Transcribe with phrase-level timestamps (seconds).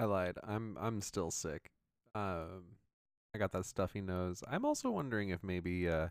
[0.00, 0.38] I lied.
[0.42, 1.72] I'm I'm still sick.
[2.14, 2.78] Um,
[3.34, 4.42] I got that stuffy nose.
[4.50, 6.08] I'm also wondering if maybe uh,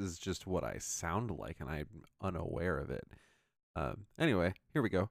[0.00, 1.86] this is just what I sound like, and I'm
[2.20, 3.06] unaware of it.
[3.76, 5.10] Um, anyway, here we go.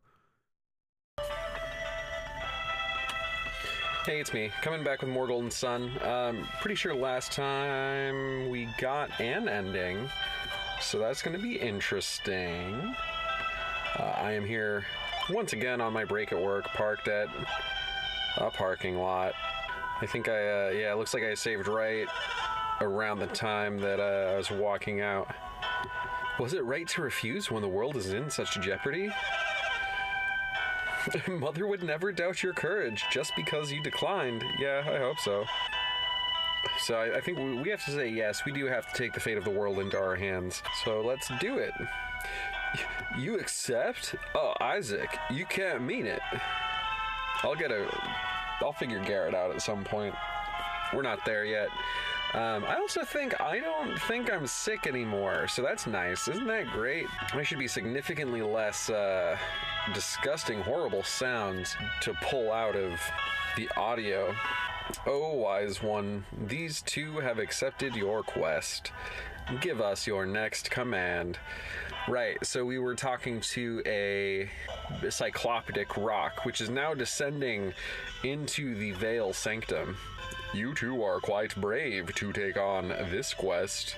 [4.05, 5.89] Hey, it's me, coming back with more Golden Sun.
[6.03, 10.09] Um, pretty sure last time we got an ending,
[10.81, 12.95] so that's going to be interesting.
[13.97, 14.83] Uh, I am here
[15.29, 17.29] once again on my break at work, parked at
[18.37, 19.33] a parking lot.
[20.01, 22.07] I think I, uh, yeah, it looks like I saved right
[22.81, 25.33] around the time that uh, I was walking out.
[26.39, 29.11] Was it right to refuse when the world is in such jeopardy?
[31.27, 34.43] Mother would never doubt your courage just because you declined.
[34.59, 35.45] Yeah, I hope so.
[36.79, 39.13] So I, I think we, we have to say yes, we do have to take
[39.13, 40.63] the fate of the world into our hands.
[40.83, 41.73] So let's do it.
[43.17, 44.15] You accept?
[44.33, 46.21] Oh, Isaac, you can't mean it.
[47.43, 47.87] I'll get a.
[48.61, 50.15] I'll figure Garet out at some point.
[50.93, 51.69] We're not there yet.
[52.33, 56.27] Um, I also think I don't think I'm sick anymore, so that's nice.
[56.27, 57.05] Isn't that great?
[57.31, 59.37] I should be significantly less uh,
[59.93, 62.99] disgusting, horrible sounds to pull out of
[63.55, 64.33] the audio.
[65.05, 68.91] Oh, wise one, these two have accepted your quest.
[69.61, 71.37] Give us your next command.
[72.09, 74.49] Right, so we were talking to a
[75.03, 77.73] cycloptic rock, which is now descending
[78.23, 79.95] into the Veil Sanctum.
[80.53, 83.95] You two are quite brave to take on this quest.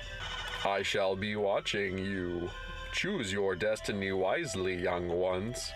[0.64, 2.50] I shall be watching you.
[2.94, 5.72] Choose your destiny wisely, young ones.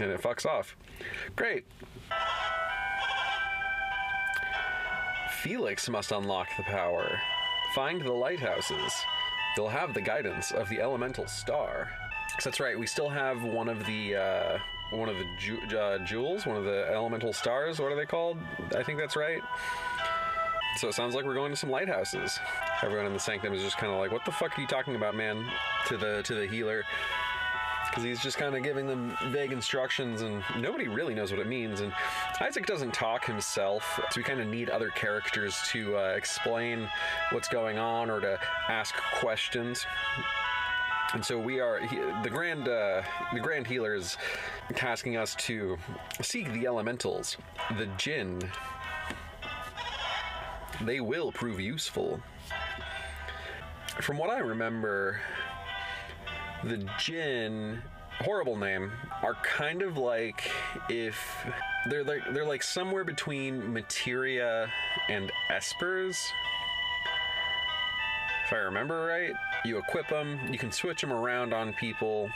[0.00, 0.74] And it fucks off.
[1.36, 1.66] Great.
[5.42, 7.20] Felix must unlock the power.
[7.76, 8.94] Find the lighthouses.
[9.54, 11.90] They'll have the guidance of the elemental star.
[12.38, 12.78] So that's right.
[12.78, 14.58] We still have one of the uh,
[14.92, 17.78] one of the ju- uh, jewels, one of the elemental stars.
[17.78, 18.38] What are they called?
[18.74, 19.42] I think that's right.
[20.78, 22.40] So it sounds like we're going to some lighthouses.
[22.82, 24.96] Everyone in the sanctum is just kind of like, "What the fuck are you talking
[24.96, 25.46] about, man?"
[25.88, 26.82] To the to the healer,
[27.96, 31.46] because he's just kind of giving them vague instructions, and nobody really knows what it
[31.46, 31.80] means.
[31.80, 31.94] And
[32.42, 36.90] Isaac doesn't talk himself, so we kind of need other characters to uh, explain
[37.30, 39.86] what's going on or to ask questions.
[41.14, 43.00] And so we are he, the grand uh,
[43.32, 44.18] the grand healer is
[44.74, 45.78] tasking us to
[46.20, 47.38] seek the elementals,
[47.78, 48.42] the Djinn.
[50.82, 52.20] They will prove useful.
[54.02, 55.18] From what I remember,
[56.68, 57.80] the Djinn
[58.20, 58.90] horrible name
[59.22, 60.50] are kind of like
[60.88, 61.46] if
[61.88, 64.70] they're like they're like somewhere between materia
[65.08, 66.16] and espers.
[68.46, 69.32] If i remember right
[69.64, 72.30] you equip them you can switch them around on people.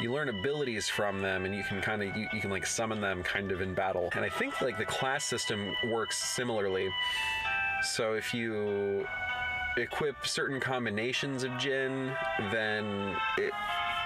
[0.00, 3.00] You learn abilities from them and you can kind of you, you can like summon
[3.00, 4.10] them kind of in battle.
[4.14, 6.88] And i think like the class system works similarly.
[7.82, 9.06] So if you
[9.76, 12.12] equip certain combinations of Djinn,
[12.50, 13.52] then it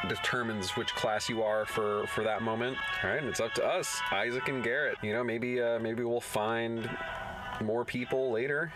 [0.09, 2.77] determines which class you are for for that moment.
[3.03, 4.99] All right, and it's up to us, Isaac and Garet.
[5.03, 6.88] You know, maybe uh, maybe we'll find
[7.62, 8.72] more people later.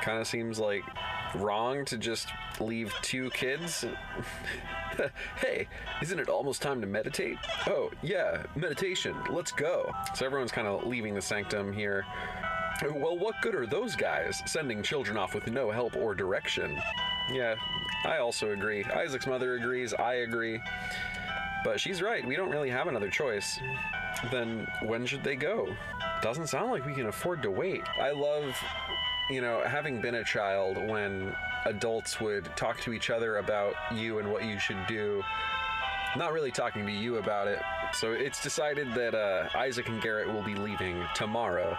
[0.00, 0.82] Kind of seems like
[1.36, 2.28] wrong to just
[2.60, 3.84] leave two kids.
[5.36, 5.68] hey,
[6.02, 7.36] isn't it almost time to meditate?
[7.66, 9.14] Oh, yeah, meditation.
[9.30, 9.92] Let's go.
[10.14, 12.04] So everyone's kind of leaving the sanctum here.
[12.82, 16.80] Well, what good are those guys sending children off with no help or direction?
[17.32, 17.56] Yeah,
[18.04, 18.84] I also agree.
[18.84, 19.92] Isaac's mother agrees.
[19.94, 20.60] I agree.
[21.64, 22.24] But she's right.
[22.24, 23.58] We don't really have another choice.
[24.30, 25.74] Then when should they go?
[26.22, 27.82] Doesn't sound like we can afford to wait.
[28.00, 28.56] I love,
[29.28, 31.34] you know, having been a child when
[31.64, 35.22] adults would talk to each other about you and what you should do.
[36.16, 37.60] Not really talking to you about it.
[37.92, 41.76] So it's decided that uh, Isaac and Garet will be leaving tomorrow.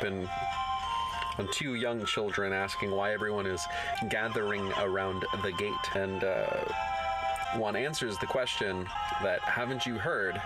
[0.00, 0.28] Open
[1.38, 3.66] on two young children asking why everyone is
[4.08, 5.74] gathering around the gate.
[5.94, 6.64] And uh,
[7.56, 8.86] one answers the question
[9.22, 10.40] that, haven't you heard?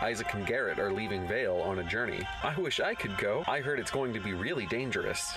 [0.00, 2.26] Isaac and Garet are leaving Vale on a journey.
[2.42, 3.44] I wish I could go.
[3.46, 5.36] I heard it's going to be really dangerous.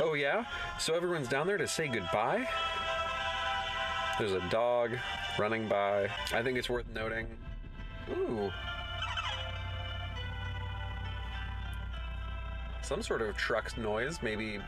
[0.00, 0.44] Oh, yeah?
[0.78, 2.48] So everyone's down there to say goodbye?
[4.18, 4.92] There's a dog
[5.38, 6.08] running by.
[6.32, 7.26] I think it's worth noting.
[8.10, 8.50] Ooh,
[12.92, 14.18] some sort of truck noise.
[14.22, 14.58] Maybe.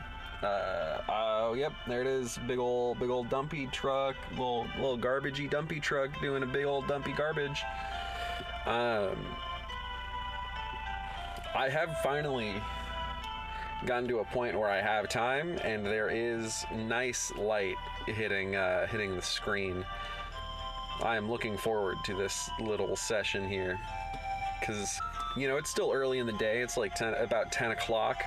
[0.41, 2.39] Uh, oh, yep, there it is.
[2.47, 4.15] Big old, big old dumpy truck.
[4.31, 7.61] Little, little garbagey dumpy truck doing a big old dumpy garbage.
[8.65, 9.15] Um,
[11.55, 12.53] I have finally
[13.85, 17.75] gotten to a point where I have time, and there is nice light
[18.07, 19.85] hitting uh, hitting the screen.
[21.03, 23.79] I am looking forward to this little session here,
[24.59, 24.99] because
[25.35, 26.61] you know it's still early in the day.
[26.61, 28.23] It's like 10, about ten o'clock.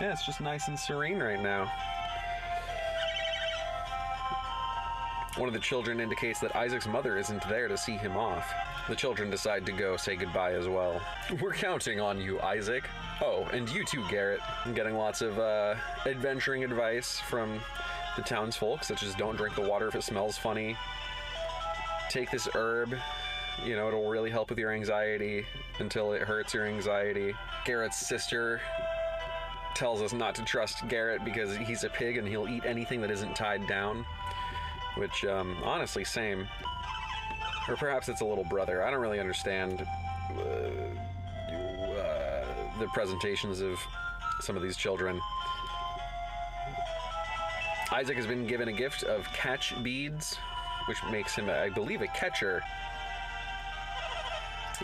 [0.00, 1.70] Yeah, it's just nice and serene right now.
[5.36, 8.52] One of the children indicates that Isaac's mother isn't there to see him off.
[8.88, 11.00] The children decide to go say goodbye as well.
[11.40, 12.84] We're counting on you, Isaac.
[13.22, 14.40] Oh, and you too, Garet.
[14.64, 17.60] I'm getting lots of uh, adventuring advice from
[18.16, 20.76] the townsfolk, such as don't drink the water if it smells funny.
[22.10, 22.96] Take this herb.
[23.64, 25.44] You know, it'll really help with your anxiety
[25.78, 27.34] until it hurts your anxiety.
[27.64, 28.60] Garet's sister
[29.74, 33.10] tells us not to trust Garet because he's a pig and he'll eat anything that
[33.10, 34.04] isn't tied down.
[34.96, 36.48] Which, um, honestly, same.
[37.68, 38.82] Or perhaps it's a little brother.
[38.82, 39.86] I don't really understand
[40.36, 40.42] uh,
[42.00, 42.44] uh,
[42.78, 43.78] the presentations of
[44.40, 45.20] some of these children.
[47.92, 50.36] Isaac has been given a gift of catch beads,
[50.86, 52.62] which makes him, I believe, a catcher.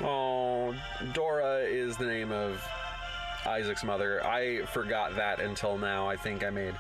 [0.03, 0.75] Oh,
[1.13, 2.63] Dora is the name of
[3.47, 4.25] Isaac's mother.
[4.25, 6.09] I forgot that until now.
[6.09, 6.75] I think I made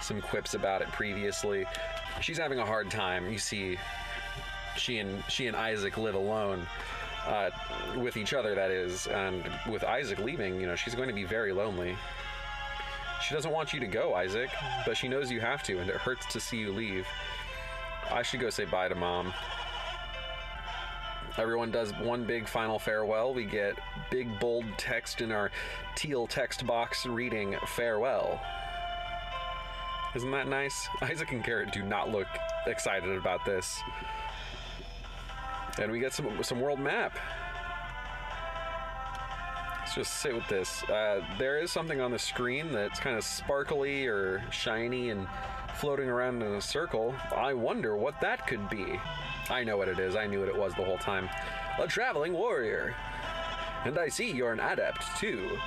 [0.00, 1.66] some quips about it previously.
[2.20, 3.30] She's having a hard time.
[3.30, 3.78] You see,
[4.76, 6.66] she and she and Isaac live alone
[7.26, 7.50] uh,
[7.96, 8.54] with each other.
[8.54, 11.96] That is, and with Isaac leaving, you know, she's going to be very lonely.
[13.26, 14.50] She doesn't want you to go, Isaac,
[14.86, 17.06] but she knows you have to, and it hurts to see you leave.
[18.10, 19.32] I should go say bye to mom.
[21.38, 23.32] Everyone does one big final farewell.
[23.32, 23.76] We get
[24.10, 25.50] big bold text in our
[25.94, 28.40] teal text box reading farewell.
[30.14, 30.88] Isn't that nice?
[31.00, 32.26] Isaac and Garrett do not look
[32.66, 33.80] excited about this.
[35.78, 37.16] And we get some some world map.
[39.90, 40.84] Let's just sit with this.
[40.84, 45.26] Uh, there is something on the screen that's kind of sparkly or shiny and
[45.74, 47.12] floating around in a circle.
[47.34, 49.00] I wonder what that could be.
[49.48, 50.14] I know what it is.
[50.14, 51.28] I knew what it was the whole time.
[51.80, 52.94] A traveling warrior.
[53.84, 55.58] And I see you're an adept, too.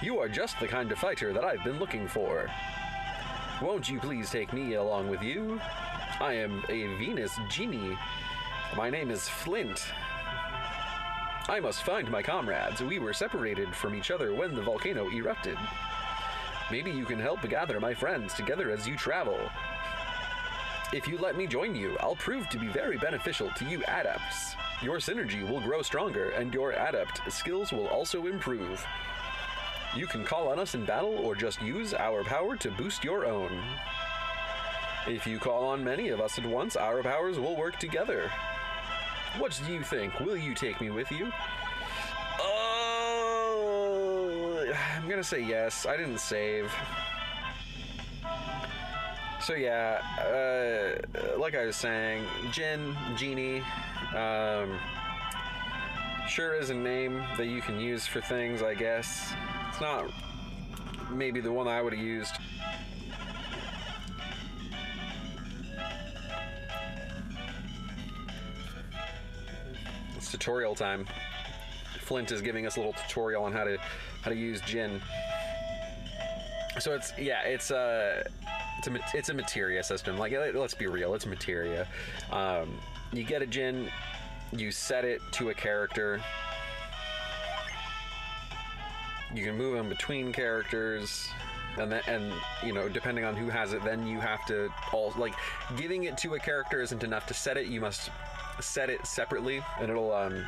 [0.00, 2.50] You are just the kind of fighter that I've been looking for.
[3.60, 5.60] Won't you please take me along with you?
[6.18, 7.98] I am a Venus genie.
[8.74, 9.84] My name is Flint.
[11.48, 12.82] I must find my comrades.
[12.82, 15.58] We were separated from each other when the volcano erupted.
[16.70, 19.38] Maybe you can help gather my friends together as you travel.
[20.92, 24.54] If you let me join you, I'll prove to be very beneficial to you adepts.
[24.82, 28.84] Your Psynergy will grow stronger, and your adept skills will also improve.
[29.96, 33.26] You can call on us in battle or just use our power to boost your
[33.26, 33.50] own.
[35.06, 38.30] If you call on many of us at once, our powers will work together.
[39.38, 40.20] What do you think?
[40.20, 41.32] Will you take me with you?
[42.38, 43.54] Oh,
[44.94, 45.86] I'm gonna say yes.
[45.86, 46.70] I didn't save.
[49.40, 53.62] So yeah, uh, like I was saying, Jin, Genie,
[54.14, 54.78] um,
[56.28, 59.32] sure is a name that you can use for things, I guess.
[59.68, 60.12] It's not
[61.10, 62.36] maybe the one I would have used.
[70.32, 71.06] Tutorial time.
[72.00, 73.76] Flint is giving us a little tutorial on how to
[74.22, 75.00] how to use Djinn.
[76.80, 78.24] So it's yeah, it's a
[78.78, 80.16] it's a it's a materia system.
[80.16, 81.86] Like let's be real, it's materia.
[82.30, 82.78] Um,
[83.12, 83.90] you get a Djinn,
[84.56, 86.18] you set it to a character.
[89.34, 91.28] You can move them between characters.
[91.78, 92.32] And then, and
[92.64, 95.34] you know, depending on who has it, then you have to all like
[95.76, 97.66] giving it to a character isn't enough to set it.
[97.66, 98.10] You must
[98.60, 100.44] set it separately, and it'll um,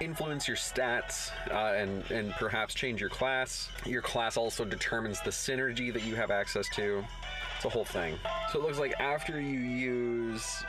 [0.00, 3.68] influence your stats uh, and and perhaps change your class.
[3.84, 7.04] Your class also determines the Psynergy that you have access to.
[7.56, 8.16] It's a whole thing.
[8.52, 10.64] So it looks like after you use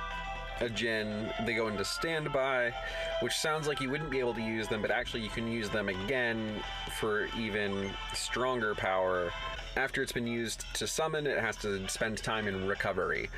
[0.60, 2.74] a Djinn, they go into standby,
[3.22, 5.70] which sounds like you wouldn't be able to use them, but actually you can use
[5.70, 6.62] them again
[7.00, 9.32] for even stronger power.
[9.76, 13.30] After it's been used to summon, it has to spend time in recovery.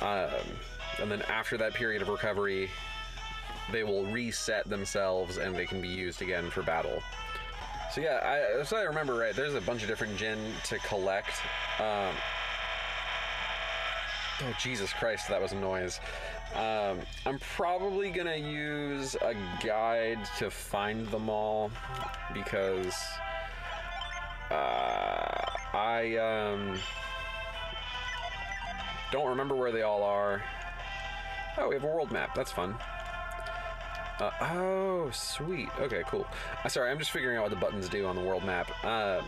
[0.00, 0.30] Um,
[1.00, 2.70] and then after that period of recovery,
[3.72, 7.02] they will reset themselves and they can be used again for battle.
[7.92, 11.32] So yeah, I, if I remember right, there's a bunch of different Djinn to collect.
[11.78, 12.14] Um,
[14.42, 16.00] oh Jesus Christ, that was a noise.
[16.54, 19.34] Um, I'm probably gonna use a
[19.64, 21.70] guide to find them all
[22.32, 22.94] because
[24.50, 26.78] uh, I um,
[29.10, 30.42] don't remember where they all are.
[31.58, 32.34] Oh, we have a world map.
[32.34, 32.76] That's fun.
[34.18, 35.68] Uh, oh, sweet.
[35.78, 36.26] Okay, cool.
[36.64, 38.68] Uh, sorry, I'm just figuring out what the buttons do on the world map.
[38.84, 39.24] Um,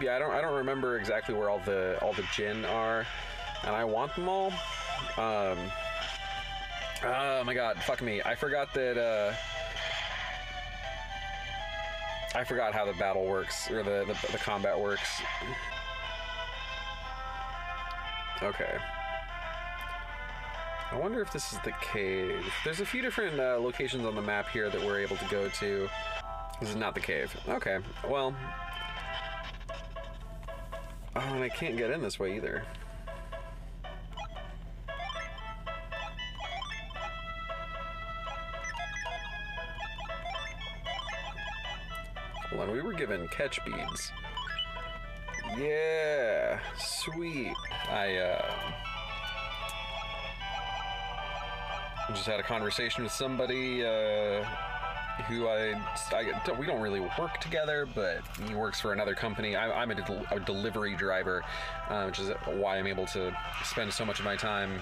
[0.00, 3.06] yeah, I don't I don't remember exactly where all the all the Djinn are,
[3.62, 4.52] and I want them all.
[5.16, 5.58] Um,
[7.04, 8.20] oh my god, fuck me!
[8.24, 8.98] I forgot that.
[8.98, 9.32] Uh,
[12.34, 15.22] I forgot how the battle works or the the, the combat works.
[18.42, 18.76] Okay.
[20.92, 22.44] I wonder if this is the cave.
[22.64, 25.48] There's a few different uh, locations on the map here that we're able to go
[25.48, 25.88] to.
[26.60, 27.36] This is not the cave.
[27.48, 27.78] Okay,
[28.08, 28.34] well.
[31.16, 32.64] Oh, and I can't get in this way either.
[42.50, 44.12] Hold on, we were given catch beads.
[45.58, 47.52] Yeah, sweet.
[47.90, 48.95] I, uh.
[52.12, 54.44] Just had a conversation with somebody uh,
[55.28, 55.74] who I,
[56.12, 59.56] I don't, we don't really work together, but he works for another company.
[59.56, 61.42] I, am a, del- a, delivery driver,
[61.88, 64.78] uh, which is why I'm able to spend so much of my time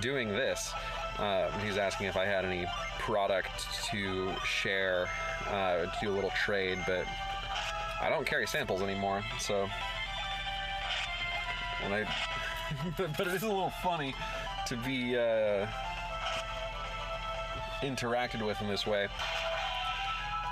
[0.00, 0.72] doing this.
[1.18, 2.66] Uh, he's asking if I had any
[2.98, 5.08] product to share,
[5.48, 7.04] uh, to do a little trade, but
[8.00, 9.68] I don't carry samples anymore, so.
[11.82, 12.14] And I,
[12.98, 14.14] but it is a little funny
[14.66, 15.66] to be uh,
[17.84, 19.08] interacted with in this way.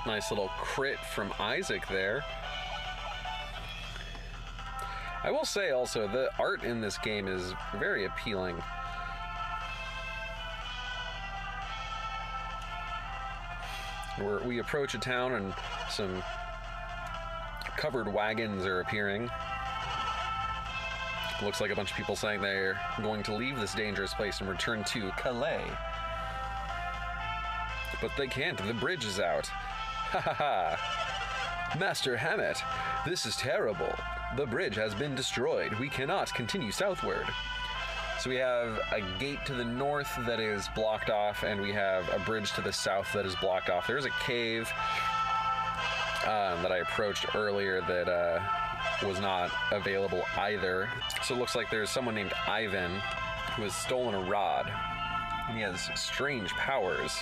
[0.07, 2.25] Nice little crit from Isaac there.
[5.25, 8.61] I will say also, the art in this game is very appealing.
[14.21, 15.55] We're, we approach a town and
[15.89, 16.23] some
[17.77, 19.31] covered wagons are appearing.
[21.43, 24.49] Looks like a bunch of people saying they're going to leave this dangerous place and
[24.49, 25.65] return to Kalay.
[28.03, 29.47] But they can't, the bridge is out.
[29.47, 31.77] Ha ha ha!
[31.79, 32.61] Master Hammet,
[33.07, 33.95] this is terrible.
[34.37, 35.73] The bridge has been destroyed.
[35.79, 37.27] We cannot continue southward.
[38.19, 42.09] So we have a gate to the north that is blocked off, and we have
[42.13, 43.87] a bridge to the south that is blocked off.
[43.87, 44.71] There's a cave
[46.25, 48.41] um, that I approached earlier that uh,
[49.07, 50.89] was not available either.
[51.25, 53.01] So it looks like there's someone named Ivan
[53.57, 54.71] who has stolen a rod,
[55.49, 57.17] and he has strange powers.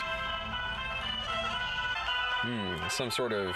[2.42, 3.54] Hmm, some sort of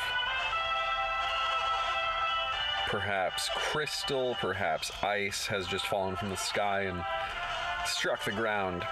[2.89, 7.03] perhaps crystal, perhaps ice has just fallen from the sky and
[7.87, 8.87] struck the ground.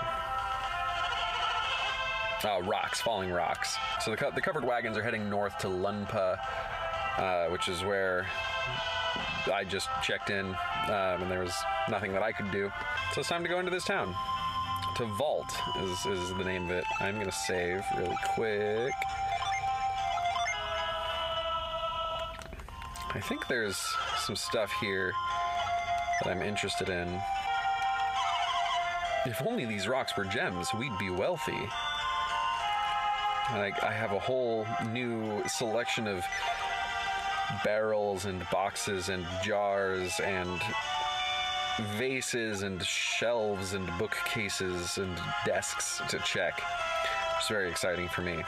[2.45, 3.77] Oh, rocks, falling rocks.
[4.01, 6.39] So the, co- the covered wagons are heading north to Lunpa,
[7.19, 8.27] uh, which is where
[9.53, 11.55] I just checked in, um, and there was
[11.89, 12.73] nothing that I could do.
[13.13, 14.15] So it's time to go into this town.
[14.97, 16.85] To Vault is, is the name of it.
[17.01, 18.95] I'm gonna save really quick.
[23.15, 23.77] I think there's
[24.19, 25.13] some stuff here
[26.23, 27.21] that I'm interested in.
[29.27, 31.69] If only these rocks were gems, we'd be wealthy.
[33.51, 36.25] I, I have a whole new selection of
[37.65, 40.61] barrels and boxes and jars and
[41.99, 46.63] vases and shelves and bookcases and desks to check.
[47.37, 48.43] It's very exciting for me.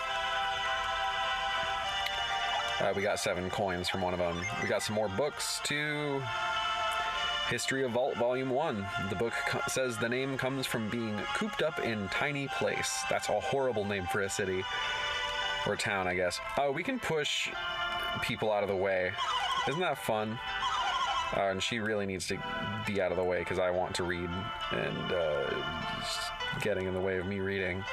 [2.80, 4.44] Uh, we got seven coins from one of them.
[4.62, 6.22] We got some more books too.
[7.48, 8.86] History of Vault Volume 1.
[9.10, 13.02] The book co- says the name comes from being cooped up in Tiny Place.
[13.10, 14.64] That's a horrible name for a city.
[15.66, 16.40] Or town, I guess.
[16.58, 17.50] Oh, we can push
[18.22, 19.12] people out of the way.
[19.68, 20.38] Isn't that fun?
[21.36, 22.38] Uh, and she really needs to
[22.86, 24.28] be out of the way because I want to read
[24.72, 25.50] and uh,
[26.60, 27.84] getting in the way of me reading.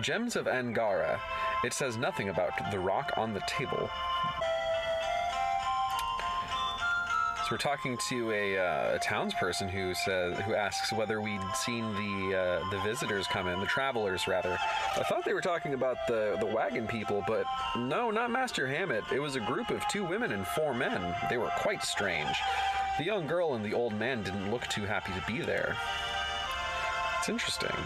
[0.00, 1.20] Gems of Angara.
[1.64, 3.90] It says nothing about the rock on the table.
[7.46, 11.84] So we're talking to a, uh, a townsperson who says who asks whether we'd seen
[11.94, 14.58] the uh, the visitors come in, the travelers rather.
[14.96, 17.46] I thought they were talking about the the wagon people, but
[17.76, 19.12] no, not Master Hammet.
[19.12, 21.14] It was a group of two women and four men.
[21.30, 22.36] They were quite strange.
[22.98, 25.76] The young girl and the old man didn't look too happy to be there.
[27.20, 27.76] It's interesting.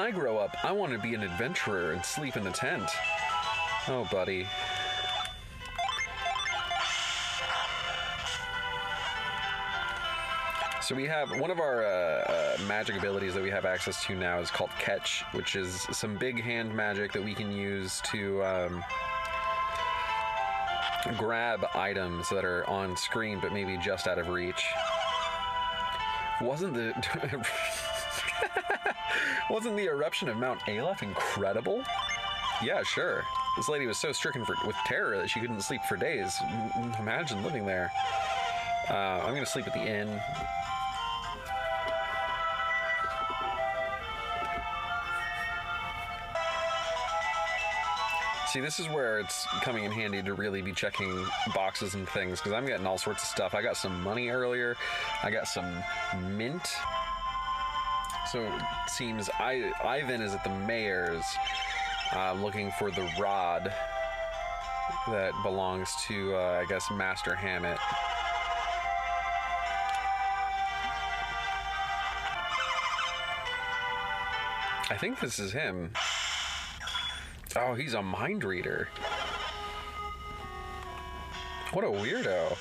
[0.00, 2.88] I grow up, I want to be an adventurer and sleep in a tent.
[3.86, 4.46] Oh, buddy.
[10.80, 14.14] So we have one of our uh, uh, magic abilities that we have access to
[14.14, 18.42] now is called Catch, which is some big hand magic that we can use to
[18.42, 18.82] um,
[21.18, 24.64] grab items that are on screen but maybe just out of reach.
[26.40, 26.94] Wasn't the
[29.48, 31.82] wasn't the eruption of Mount Aleph incredible?
[32.62, 33.24] Yeah, sure.
[33.56, 36.36] This lady was so stricken for, with terror that she couldn't sleep for days.
[36.98, 37.90] Imagine living there.
[38.88, 40.20] Uh, I'm gonna sleep at the inn.
[48.50, 51.24] See, this is where it's coming in handy to really be checking
[51.54, 53.54] boxes and things because I'm getting all sorts of stuff.
[53.54, 54.76] I got some money earlier,
[55.22, 55.84] I got some
[56.36, 56.68] mint.
[58.30, 61.24] So it seems I, Ivan is at the mayor's
[62.14, 63.74] uh, looking for the rod
[65.08, 67.78] that belongs to, uh, I guess, Master Hammet.
[74.90, 75.90] I think this is him.
[77.56, 78.86] Oh, he's a mind reader.
[81.72, 82.56] What a weirdo.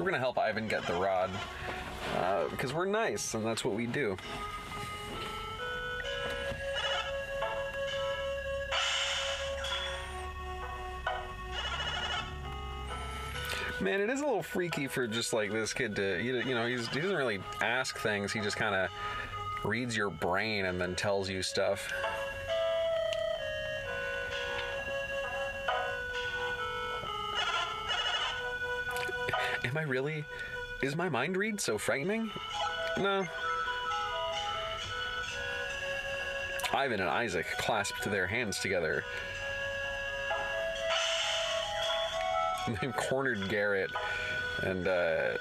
[0.00, 1.28] We're gonna help Ivan get the rod
[2.16, 4.16] uh, because we're nice and that's what we do.
[13.78, 16.76] Man, it is a little freaky for just like this kid to, you know, he
[16.76, 18.32] doesn't really ask things.
[18.32, 18.88] He just kind of
[19.64, 21.92] reads your brain and then tells you stuff.
[29.80, 30.26] I really?
[30.82, 32.30] Is my mind read so frightening?
[32.98, 33.24] No.
[36.74, 39.02] Ivan and Isaac clasped their hands together.
[42.82, 43.90] They've cornered Garet,
[44.64, 45.38] and uh,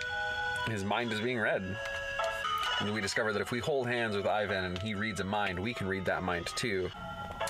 [0.70, 1.76] his mind is being read.
[2.80, 5.60] And we discover that if we hold hands with Ivan and he reads a mind,
[5.60, 6.90] we can read that mind too.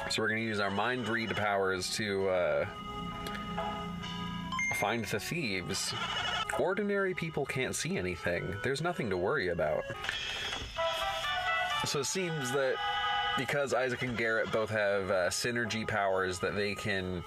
[0.09, 2.65] So we're going to use our mind read powers to uh,
[4.79, 5.93] find the thieves.
[6.59, 8.55] Ordinary people can't see anything.
[8.63, 9.83] There's nothing to worry about.
[11.85, 12.75] So it seems that
[13.37, 17.23] because Isaac and Garet both have uh, Psynergy powers that they can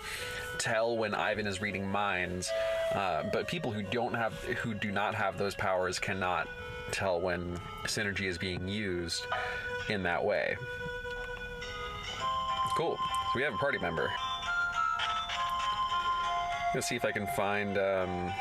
[0.59, 2.51] tell when Ivan is reading minds,
[2.95, 6.49] uh, but people who don't have, who do not have those powers, cannot
[6.91, 9.25] tell when Psynergy is being used
[9.89, 10.57] in that way.
[12.77, 12.97] Cool.
[12.97, 14.11] So we have a party member.
[16.75, 17.79] Let's see if I can find.
[17.79, 18.33] Um,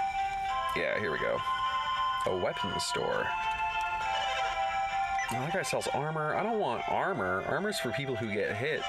[0.75, 1.37] yeah, here we go.
[2.27, 3.25] A weapons store.
[5.33, 6.35] Oh, that guy sells armor.
[6.35, 7.43] I don't want armor.
[7.47, 8.81] Armor's for people who get hit.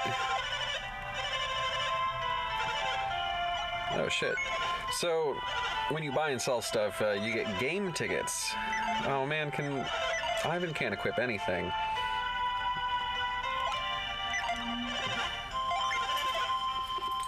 [3.95, 4.35] Oh shit.
[4.91, 5.35] So,
[5.89, 8.53] when you buy and sell stuff, uh, you get game tickets.
[9.05, 9.85] Oh man, can
[10.45, 11.71] Ivan can't equip anything.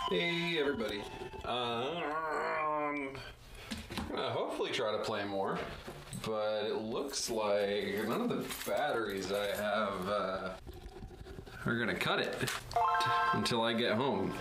[0.09, 1.01] Hey everybody.
[1.45, 2.03] Um,
[4.15, 5.59] gonna hopefully try to play more,
[6.25, 10.49] but it looks like none of the batteries I have uh,
[11.65, 12.49] are gonna cut it
[13.33, 14.33] until I get home.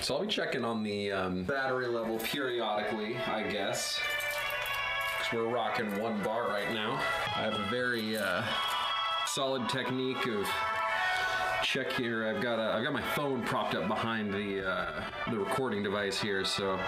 [0.00, 4.00] So I'll be checking on the um, battery level periodically, I guess.
[5.18, 7.00] Because we're rocking one bar right now.
[7.36, 8.44] I have a very uh,
[9.26, 10.48] solid technique of
[11.62, 12.28] check here.
[12.28, 16.20] I've got a, I've got my phone propped up behind the uh, the recording device
[16.20, 16.78] here, so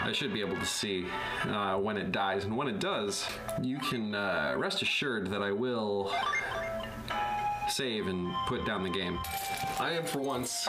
[0.00, 1.06] I should be able to see
[1.44, 2.44] uh, when it dies.
[2.44, 3.26] And when it does,
[3.62, 6.14] you can uh, rest assured that I will
[7.68, 9.18] save and put down the game.
[9.78, 10.68] I am for once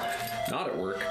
[0.50, 1.04] not at work.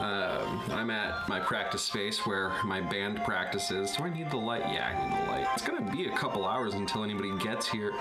[0.00, 3.96] Um, I'm at my practice space where my band practices.
[3.96, 4.62] Do I need the light?
[4.72, 5.48] Yeah, I need the light.
[5.54, 7.92] It's gonna be a couple hours until anybody gets here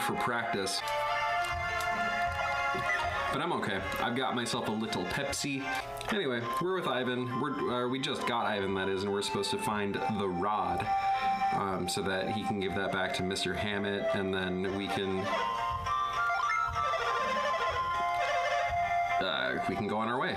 [0.00, 0.80] for practice.
[3.36, 3.82] But I'm okay.
[4.00, 5.62] I've got myself a little Pepsi.
[6.10, 7.38] Anyway, we're with Ivan.
[7.38, 10.88] We're, uh, we just got Ivan, that is, and we're supposed to find the rod
[11.52, 13.54] um, so that he can give that back to Mr.
[13.54, 15.18] Hammet, and then we can
[19.20, 20.34] uh, we can go on our way.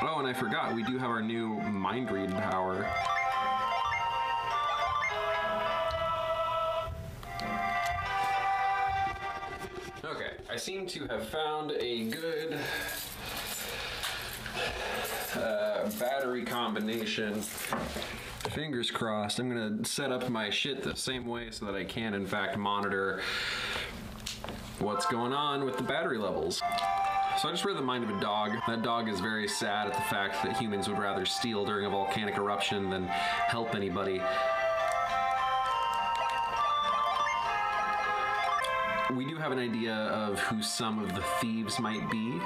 [0.00, 2.84] Oh, and I forgot, we do have our new mind read power.
[10.52, 12.58] I seem to have found a good
[15.34, 17.40] uh, battery combination.
[18.50, 19.38] Fingers crossed.
[19.38, 22.58] I'm gonna set up my shit the same way so that I can, in fact,
[22.58, 23.22] monitor
[24.78, 26.58] what's going on with the battery levels.
[27.38, 28.52] So I just read the mind of a dog.
[28.66, 31.90] That dog is very sad at the fact that humans would rather steal during a
[31.90, 34.20] volcanic eruption than help anybody.
[39.16, 42.40] We do have an idea of who some of the thieves might be,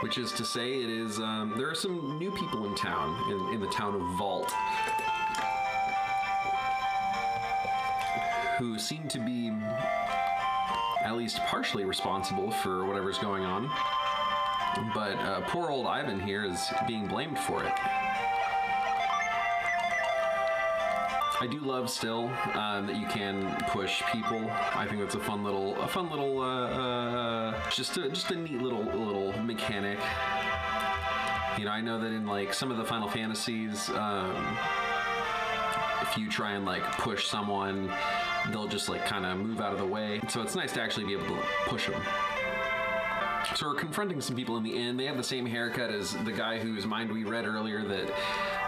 [0.00, 3.54] which is to say, it is um, there are some new people in town, in,
[3.54, 4.52] in the town of Vault,
[8.58, 9.52] who seem to be
[11.04, 13.68] at least partially responsible for whatever's going on.
[14.94, 17.72] But uh, poor old Ivan here is being blamed for it.
[21.42, 24.48] I do love still um, that you can push people.
[24.76, 28.36] I think that's a fun little, a fun little, uh, uh, just a just a
[28.36, 29.98] neat little little mechanic.
[31.58, 34.56] You know, I know that in like some of the Final Fantasies, um,
[36.02, 37.92] if you try and like push someone,
[38.52, 40.20] they'll just like kind of move out of the way.
[40.28, 42.00] So it's nice to actually be able to push them.
[43.54, 44.96] So we're confronting some people in the inn.
[44.96, 48.10] They have the same haircut as the guy whose mind we read earlier that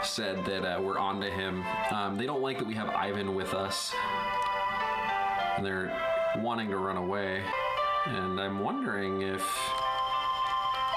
[0.02, 1.64] said that uh, we're onto him.
[1.90, 3.94] Um, they don't like that we have Ivan with us,
[5.56, 5.90] and they're
[6.36, 7.42] wanting to run away.
[8.06, 9.42] And I'm wondering if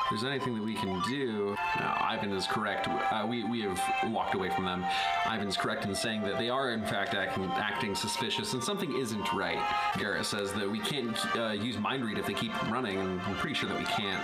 [0.09, 1.55] there's anything that we can do.
[1.79, 2.87] No, Ivan is correct.
[2.87, 4.85] Uh, we, we have walked away from them.
[5.25, 9.33] Ivan's correct in saying that they are, in fact, acting, acting suspicious and something isn't
[9.33, 9.59] right.
[9.97, 13.35] Garet says that we can't uh, use mind read if they keep running, and I'm
[13.35, 14.23] pretty sure that we can't.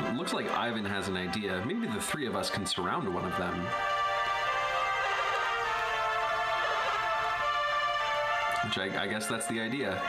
[0.00, 1.62] It looks like Ivan has an idea.
[1.66, 3.66] Maybe the three of us can surround one of them.
[8.64, 10.00] Which I, I guess that's the idea.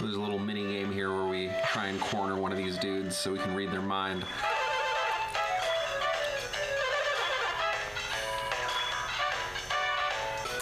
[0.00, 3.18] There's a little mini game here where we try and corner one of these dudes
[3.18, 4.24] so we can read their mind.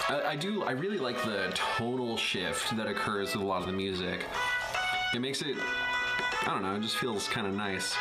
[0.09, 0.63] I, I do.
[0.63, 4.25] I really like the tonal shift that occurs with a lot of the music.
[5.15, 5.55] It makes it.
[6.41, 6.75] I don't know.
[6.75, 7.95] It just feels kind of nice.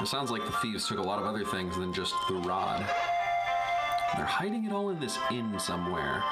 [0.00, 2.88] It sounds like the thieves took a lot of other things than just the rod.
[4.16, 6.22] They're hiding it all in this inn somewhere.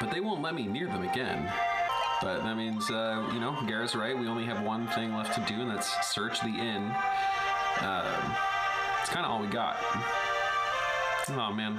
[0.00, 1.50] But they won't let me near them again.
[2.22, 4.16] But that means, uh, you know, Garet's right.
[4.16, 6.90] We only have one thing left to do, and that's search the inn.
[7.80, 8.36] Uh,
[9.00, 9.76] it's kind of all we got.
[11.30, 11.78] Oh man,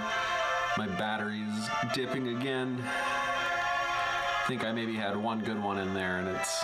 [0.77, 2.83] my battery's dipping again.
[2.83, 6.63] I think I maybe had one good one in there, and it's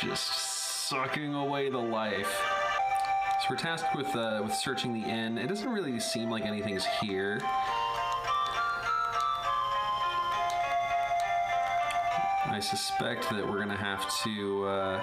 [0.00, 0.24] just
[0.88, 2.53] sucking away the life.
[3.44, 5.36] So we're tasked with uh, with searching the inn.
[5.36, 7.42] It doesn't really seem like anything's here.
[12.46, 15.02] I suspect that we're gonna have to uh,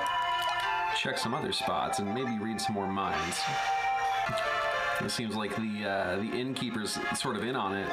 [0.97, 3.39] check some other spots and maybe read some more minds.
[5.01, 7.91] It seems like the uh, the innkeeper's sort of in on it.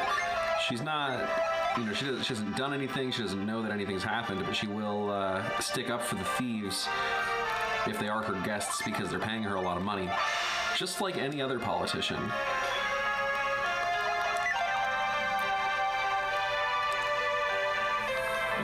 [0.67, 1.29] She's not,
[1.77, 3.11] you know, she, doesn't, she hasn't done anything.
[3.11, 6.89] She doesn't know that anything's happened, but she will uh, stick up for the thieves
[7.87, 10.09] if they are her guests because they're paying her a lot of money,
[10.79, 12.21] just like any other politician.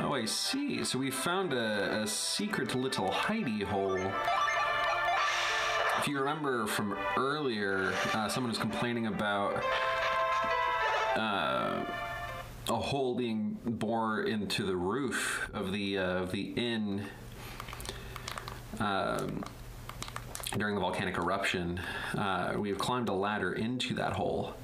[0.01, 0.85] Oh, I see.
[0.85, 3.99] So we found a, a secret little hidey hole.
[5.99, 9.65] If you remember from earlier, uh, someone was complaining about
[11.17, 11.85] uh,
[12.69, 17.07] a hole being bored into the roof of the uh, of the inn
[18.79, 19.43] um,
[20.57, 21.81] during the volcanic eruption.
[22.17, 24.55] Uh, we have climbed a ladder into that hole.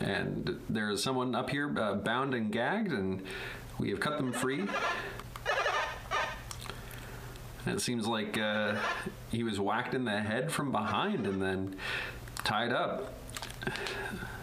[0.00, 3.22] And there's someone up here uh, bound and gagged, and
[3.78, 4.66] we have cut them free.
[7.66, 8.76] And it seems like uh,
[9.30, 11.76] he was whacked in the head from behind and then
[12.44, 13.12] tied up.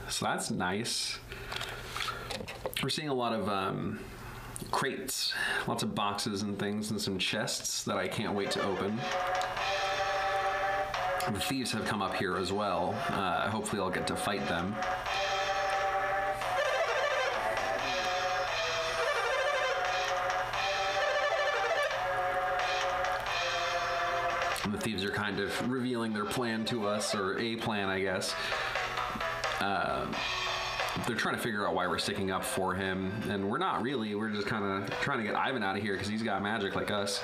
[0.09, 1.17] So that's nice.
[2.83, 3.99] We're seeing a lot of um,
[4.69, 5.33] crates,
[5.67, 8.99] lots of boxes and things, and some chests that I can't wait to open.
[11.31, 12.95] The thieves have come up here as well.
[13.09, 14.75] Uh, hopefully, I'll get to fight them.
[24.63, 28.01] And the thieves are kind of revealing their plan to us, or a plan, I
[28.01, 28.35] guess.
[29.59, 30.05] Uh,
[31.07, 34.13] they're trying to figure out why we're sticking up for him, and we're not really.
[34.13, 36.75] We're just kind of trying to get Ivan out of here because he's got magic
[36.75, 37.23] like us.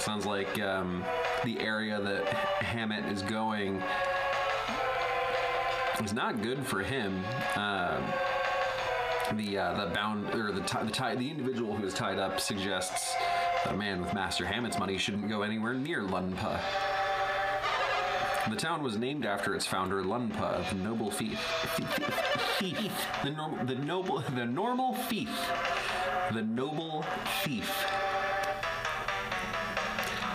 [0.00, 1.04] Sounds like um,
[1.44, 2.24] the area that
[2.62, 3.82] Hammet is going
[6.02, 7.22] is not good for him.
[7.54, 8.00] Uh,
[9.34, 13.14] the uh, the bound or the the the individual who is tied up suggests
[13.64, 16.60] that a man with Master Hammet's money shouldn't go anywhere near Lunpa.
[18.48, 21.38] The town was named after its founder, Lunpa, the noble thief.
[22.58, 23.06] thief.
[23.22, 25.30] The, norm, the noble, the normal thief.
[26.32, 27.04] The noble
[27.44, 27.70] thief.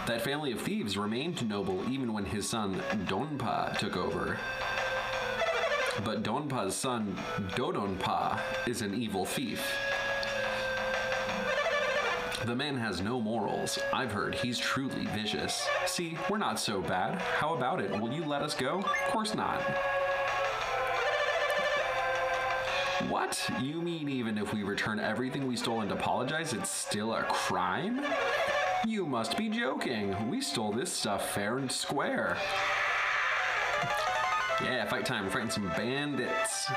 [0.07, 4.37] That family of thieves remained noble even when his son Donpa took over.
[6.03, 7.17] But Donpa's son,
[7.55, 9.65] Dodonpa, is an evil thief.
[12.45, 13.79] The man has no morals.
[13.91, 15.67] I've heard he's truly vicious.
[15.87, 17.19] See, we're not so bad.
[17.19, 17.89] How about it?
[17.99, 18.79] Will you let us go?
[18.79, 19.59] Of course not.
[23.09, 23.49] What?
[23.59, 28.05] You mean even if we return everything we stole and apologize, it's still a crime?
[28.85, 30.29] You must be joking.
[30.29, 32.37] We stole this stuff fair and square.
[34.63, 35.23] Yeah, fight time.
[35.25, 36.69] We're fighting some bandits.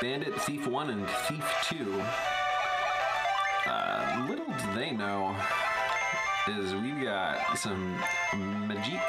[0.00, 2.02] Bandit Thief 1 and Thief 2.
[3.66, 5.36] Uh, little do they know
[6.48, 7.96] is we got some
[8.66, 9.00] magic.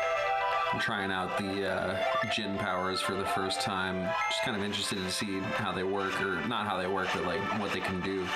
[0.71, 4.07] I'm trying out the uh, Djinn powers for the first time.
[4.29, 7.25] Just kind of interested to see how they work, or not how they work, but
[7.25, 8.27] like what they can do.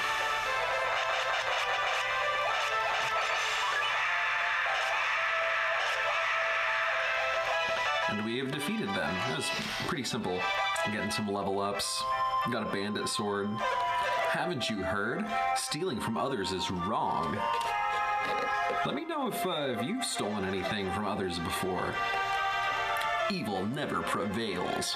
[8.65, 9.13] Defeated them.
[9.29, 9.49] It was
[9.87, 10.39] pretty simple.
[10.85, 12.01] Getting some level ups.
[12.49, 13.49] Got a bandit sword.
[14.29, 15.25] Haven't you heard?
[15.57, 17.37] Stealing from others is wrong.
[18.85, 21.93] Let me know if, uh, if you've stolen anything from others before.
[23.29, 24.95] Evil never prevails.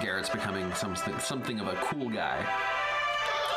[0.00, 2.44] Garet's becoming something, something of a cool guy.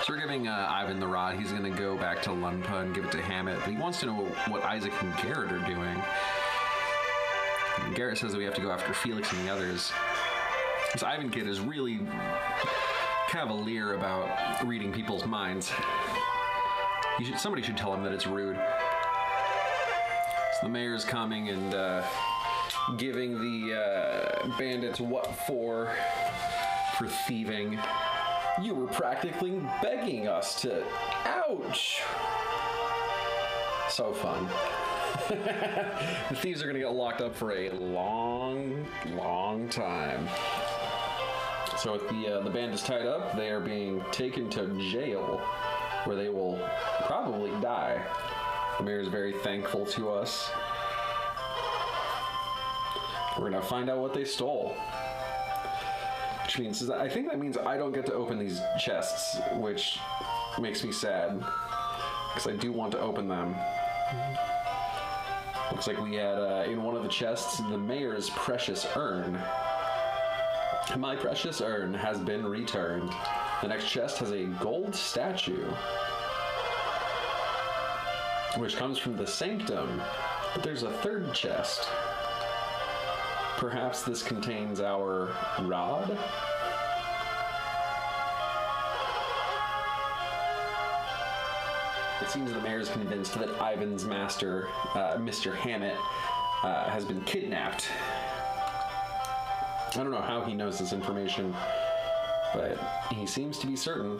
[0.03, 1.35] So we're giving uh, Ivan the rod.
[1.35, 3.99] He's going to go back to Lunpa and give it to Hammet, but he wants
[4.01, 4.13] to know
[4.49, 5.99] what Isaac and Garet are doing.
[7.95, 9.91] Garet says that we have to go after Felix and the others.
[10.93, 11.99] This Ivan kid is really
[13.29, 15.71] cavalier about reading people's minds.
[17.21, 18.55] Should, somebody should tell him that it's rude.
[18.55, 22.03] So the mayor's coming and uh,
[22.97, 25.93] giving the uh, bandits what for
[26.97, 27.79] for thieving.
[28.61, 30.83] You were practically begging us to.
[31.25, 32.01] Ouch!
[33.89, 34.47] So fun.
[35.29, 40.27] the thieves are going to get locked up for a long, long time.
[41.77, 45.37] So with the uh, the band is tied up, they are being taken to jail,
[46.03, 46.59] where they will
[47.05, 48.03] probably die.
[48.77, 50.51] The mayor is very thankful to us.
[53.39, 54.75] We're gonna find out what they stole.
[56.43, 59.99] Which means I think that means I don't get to open these chests, which
[60.59, 61.41] makes me sad
[62.33, 63.55] because I do want to open them.
[65.79, 69.41] Looks like we had uh, in one of the chests the mayor's precious urn.
[70.97, 73.09] My precious urn has been returned.
[73.61, 75.71] The next chest has a gold statue,
[78.57, 80.01] which comes from the sanctum.
[80.53, 81.87] But there's a third chest.
[83.55, 86.17] Perhaps this contains our rod?
[92.29, 95.51] It seems the mayor is convinced that Ivan's master, uh, Mr.
[95.51, 95.97] Hammet,
[96.61, 97.89] uh, has been kidnapped.
[99.89, 101.55] I don't know how he knows this information,
[102.53, 102.77] but
[103.11, 104.19] he seems to be certain.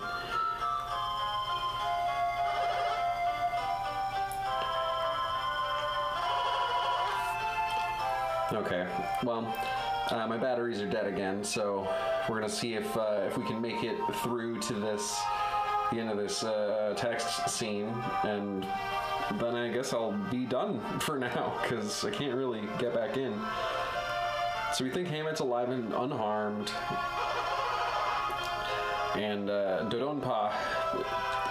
[8.51, 8.87] Okay,
[9.23, 9.55] well,
[10.09, 11.87] uh, my batteries are dead again, so
[12.27, 15.21] we're gonna see if uh, if we can make it through to this
[15.91, 18.65] the end of this uh, text scene, and
[19.39, 23.33] then I guess I'll be done for now because I can't really get back in.
[24.73, 26.71] So we think Hammet's alive and unharmed,
[29.15, 30.53] and uh, Dodonpa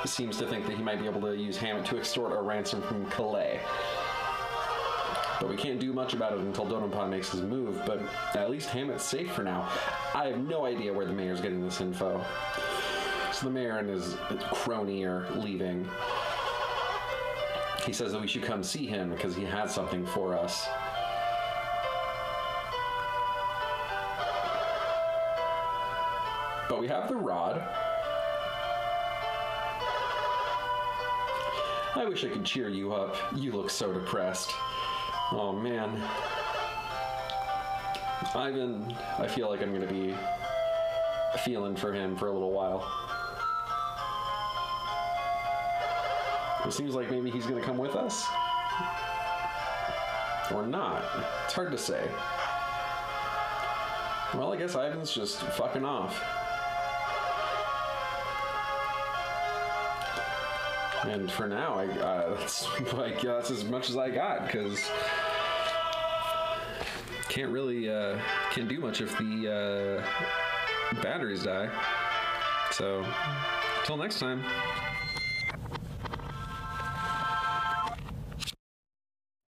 [0.06, 2.80] seems to think that he might be able to use Hammet to extort a ransom
[2.82, 3.60] from Kalay.
[5.40, 8.00] But we can't do much about it until Dodonpa makes his move, but
[8.34, 9.68] at least Hammet's safe for now.
[10.14, 12.24] I have no idea where the mayor's getting this info.
[13.42, 14.16] The mayor and his
[14.50, 15.88] crony are leaving.
[17.86, 20.66] He says that we should come see him because he has something for us.
[26.68, 27.62] But we have the rod.
[31.94, 33.16] I wish I could cheer you up.
[33.36, 34.52] You look so depressed.
[35.30, 36.02] Oh man.
[38.34, 40.12] Ivan, I feel like I'm gonna be
[41.44, 43.07] feeling for him for a little while.
[46.68, 48.26] It seems like maybe he's gonna come with us.
[50.52, 51.02] Or not.
[51.46, 52.06] It's hard to say.
[54.34, 56.22] Well, I guess Ivan's just fucking off.
[61.06, 64.78] And for now, I uh, that's like yeah, that's as much as I got because
[67.30, 68.18] can't really uh,
[68.52, 70.04] can't do much if the
[70.92, 71.70] uh, batteries die.
[72.72, 73.06] So,
[73.86, 74.44] till next time.